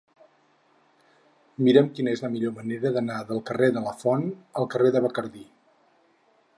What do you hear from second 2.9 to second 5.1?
d'anar del carrer de Lafont al carrer de